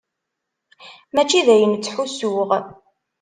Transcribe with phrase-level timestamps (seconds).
[1.13, 2.49] Mačči d ayen ttḥussuɣ.